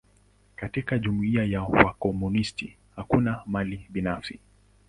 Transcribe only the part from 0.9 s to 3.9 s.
jumuia ya wakomunisti, hakuna mali